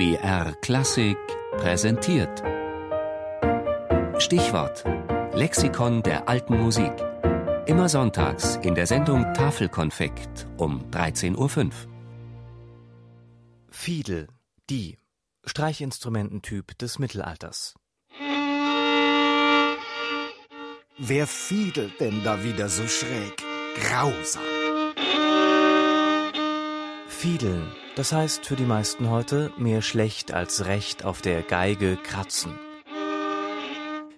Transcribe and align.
BR 0.00 0.54
Klassik 0.62 1.18
präsentiert. 1.58 2.42
Stichwort: 4.18 4.82
Lexikon 5.34 6.02
der 6.02 6.26
alten 6.26 6.58
Musik. 6.58 6.90
Immer 7.66 7.90
sonntags 7.90 8.56
in 8.62 8.74
der 8.74 8.86
Sendung 8.86 9.34
Tafelkonfekt 9.34 10.46
um 10.56 10.90
13.05 10.90 11.36
Uhr. 11.36 11.70
Fiedel, 13.68 14.28
die 14.70 14.96
Streichinstrumententyp 15.44 16.78
des 16.78 16.98
Mittelalters. 16.98 17.74
Wer 20.96 21.26
fiedelt 21.26 22.00
denn 22.00 22.24
da 22.24 22.42
wieder 22.42 22.70
so 22.70 22.88
schräg? 22.88 23.36
Grausam. 23.74 24.42
Fiedeln, 27.06 27.70
das 28.00 28.12
heißt 28.14 28.46
für 28.46 28.56
die 28.56 28.64
meisten 28.64 29.10
heute 29.10 29.52
mehr 29.58 29.82
schlecht 29.82 30.32
als 30.32 30.64
recht 30.64 31.04
auf 31.04 31.20
der 31.20 31.42
Geige 31.42 31.98
kratzen. 31.98 32.58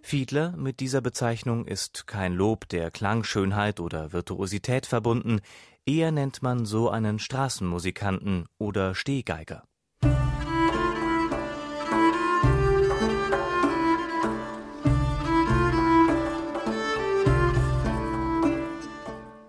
Fiedler 0.03 0.55
mit 0.57 0.79
dieser 0.79 1.01
Bezeichnung 1.01 1.67
ist 1.67 2.07
kein 2.07 2.33
Lob 2.33 2.69
der 2.69 2.93
Klangschönheit 2.93 3.81
oder 3.81 4.13
Virtuosität 4.13 4.87
verbunden, 4.87 5.41
eher 5.85 6.13
nennt 6.13 6.45
man 6.45 6.65
so 6.65 6.91
einen 6.91 7.19
Straßenmusikanten 7.19 8.47
oder 8.57 8.95
Stehgeiger. 8.95 9.65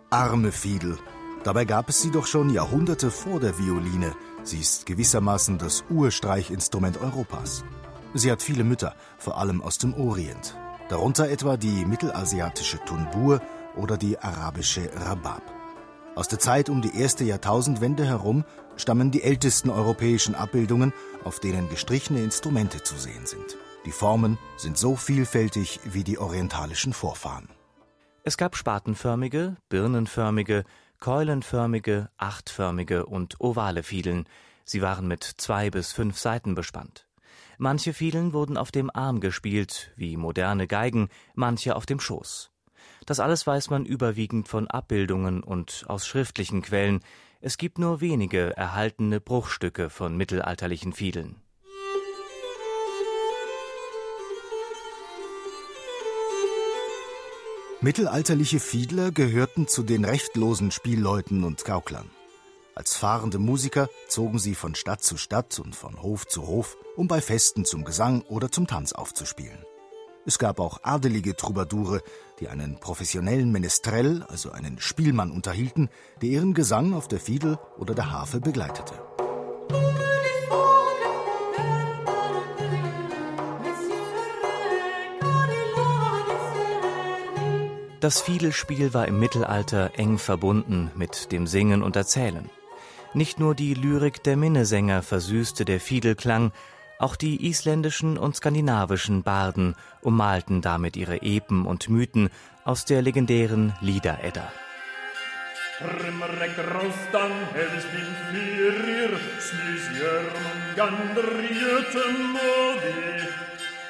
Arme 0.10 0.52
Fiedel. 0.52 0.98
Dabei 1.44 1.66
gab 1.66 1.90
es 1.90 2.02
sie 2.02 2.10
doch 2.10 2.26
schon 2.26 2.50
Jahrhunderte 2.50 3.12
vor 3.12 3.42
der 3.42 3.58
Violine. 3.60 4.16
Sie 4.44 4.60
ist 4.60 4.86
gewissermaßen 4.86 5.58
das 5.58 5.84
Urstreichinstrument 5.90 7.02
Europas. 7.02 7.66
Sie 8.14 8.32
hat 8.32 8.42
viele 8.42 8.64
Mütter, 8.64 8.96
vor 9.18 9.38
allem 9.38 9.62
aus 9.62 9.78
dem 9.78 9.94
Orient. 9.94 10.56
Darunter 10.88 11.30
etwa 11.30 11.58
die 11.58 11.86
mittelasiatische 11.86 12.80
Tunbur 12.86 13.42
oder 13.76 13.98
die 13.98 14.18
arabische 14.20 14.90
Rabab. 14.96 15.42
Aus 16.16 16.30
der 16.30 16.40
Zeit 16.40 16.70
um 16.70 16.82
die 16.82 16.96
erste 16.96 17.26
Jahrtausendwende 17.26 18.06
herum 18.06 18.46
stammen 18.78 19.12
die 19.12 19.24
ältesten 19.24 19.70
europäischen 19.70 20.36
Abbildungen, 20.36 20.94
auf 21.26 21.40
denen 21.40 21.70
gestrichene 21.70 22.22
Instrumente 22.22 22.84
zu 22.84 22.96
sehen 22.96 23.26
sind. 23.26 23.58
Die 23.86 23.92
Formen 23.92 24.38
sind 24.56 24.78
so 24.78 24.96
vielfältig 24.96 25.82
wie 25.84 26.06
die 26.06 26.20
orientalischen 26.20 26.94
Vorfahren. 26.94 27.50
Es 28.24 28.38
gab 28.38 28.56
spatenförmige, 28.56 29.58
birnenförmige, 29.68 30.64
keulenförmige, 31.04 32.10
achtförmige 32.16 33.06
und 33.06 33.42
ovale 33.42 33.84
Fiedeln. 33.84 34.24
Sie 34.64 34.82
waren 34.82 35.06
mit 35.06 35.26
zwei 35.26 35.70
bis 35.70 35.92
fünf 35.92 36.18
Saiten 36.18 36.56
bespannt. 36.56 37.10
Manche 37.58 37.92
Fiedeln 37.92 38.32
wurden 38.32 38.56
auf 38.56 38.72
dem 38.72 38.90
Arm 38.90 39.20
gespielt, 39.20 39.92
wie 39.98 40.16
moderne 40.16 40.66
Geigen, 40.66 41.10
manche 41.36 41.76
auf 41.76 41.86
dem 41.86 42.00
Schoß. 42.00 42.52
Das 43.06 43.20
alles 43.20 43.46
weiß 43.46 43.70
man 43.70 43.86
überwiegend 43.86 44.48
von 44.48 44.70
Abbildungen 44.70 45.44
und 45.44 45.84
aus 45.90 46.08
schriftlichen 46.08 46.62
Quellen. 46.62 47.02
Es 47.42 47.58
gibt 47.58 47.80
nur 47.80 48.00
wenige 48.00 48.56
erhaltene 48.56 49.20
Bruchstücke 49.20 49.90
von 49.90 50.16
mittelalterlichen 50.16 50.94
Fiedeln. 50.94 51.36
Mittelalterliche 57.84 58.62
Fiedler 58.62 59.12
gehörten 59.12 59.68
zu 59.68 59.84
den 59.84 60.06
rechtlosen 60.06 60.72
Spielleuten 60.72 61.44
und 61.44 61.66
Gauklern. 61.66 62.10
Als 62.76 62.96
fahrende 62.96 63.40
Musiker 63.40 63.90
zogen 64.08 64.40
sie 64.40 64.56
von 64.56 64.74
Stadt 64.74 65.04
zu 65.04 65.18
Stadt 65.18 65.60
und 65.60 65.76
von 65.76 66.02
Hof 66.02 66.26
zu 66.26 66.48
Hof, 66.48 66.78
um 66.96 67.10
bei 67.10 67.20
Festen 67.20 67.66
zum 67.66 67.84
Gesang 67.84 68.22
oder 68.22 68.50
zum 68.50 68.68
Tanz 68.68 68.94
aufzuspielen. 68.94 69.66
Es 70.26 70.40
gab 70.40 70.62
auch 70.62 70.80
adelige 70.84 71.36
Troubadoure, 71.36 72.02
die 72.40 72.48
einen 72.48 72.80
professionellen 72.80 73.52
Menestrell, 73.52 74.24
also 74.30 74.54
einen 74.54 74.80
Spielmann, 74.80 75.32
unterhielten, 75.32 75.90
der 76.22 76.30
ihren 76.30 76.54
Gesang 76.54 76.94
auf 76.94 77.10
der 77.10 77.20
Fiedel 77.20 77.60
oder 77.78 77.94
der 77.94 78.12
Harfe 78.14 78.40
begleitete. 78.40 78.94
Das 88.04 88.20
Fiedelspiel 88.20 88.94
war 88.94 89.08
im 89.08 89.18
Mittelalter 89.18 89.92
eng 89.96 90.18
verbunden 90.18 90.92
mit 90.94 91.32
dem 91.32 91.48
Singen 91.48 91.82
und 91.82 91.96
Erzählen. 91.96 92.50
Nicht 93.14 93.40
nur 93.40 93.56
die 93.56 93.74
Lyrik 93.76 94.22
der 94.24 94.36
Minnesänger 94.36 95.02
versüßte 95.02 95.64
der 95.64 95.80
Fiedelklang, 95.80 96.52
auch 97.00 97.16
die 97.16 97.48
isländischen 97.48 98.18
und 98.18 98.36
skandinavischen 98.36 99.24
Barden 99.24 99.76
ummalten 100.02 100.62
damit 100.62 100.98
ihre 100.98 101.22
Epen 101.22 101.66
und 101.66 101.88
Mythen 101.88 102.30
aus 102.66 102.84
der 102.84 103.02
legendären 103.02 103.72
Lieder-Edda. 103.80 104.52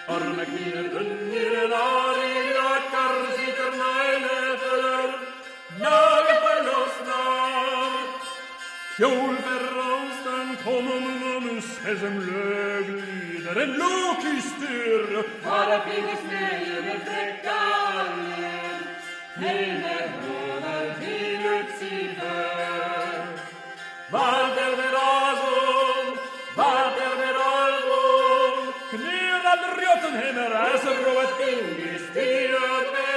Armeknir 0.05 0.91
unnir 0.99 1.71
ari 1.71 2.31
lakar 2.55 3.15
sitter 3.35 3.62
neile 3.62 3.62
Kjol 8.97 9.35
verrastan 9.45 10.57
kommer 10.63 10.99
mammus 11.01 11.69
hesem 11.85 12.17
löglider 12.19 13.61
en 13.63 13.71
lokistyr 13.81 15.23
Bara 15.43 15.79
finnes 15.85 16.23
nöje 16.31 16.81
med 16.81 16.99
fräcka 17.07 17.53
alger 17.97 18.77
Filmer 19.35 20.05
rådar 20.23 20.85
vinets 20.99 21.81
i 21.81 22.07
värld 22.19 23.39
Valder 24.11 24.77
med 24.77 24.95
azon, 24.95 26.17
valder 26.57 27.15
med 27.21 27.35
algon 27.55 28.73
Knirad 28.89 29.61
röten 29.77 30.15
hemer 30.21 30.51
äser 30.73 30.97
roet 31.05 31.39
ingis 31.49 32.05
tiöt 32.13 32.87
med 32.95 33.12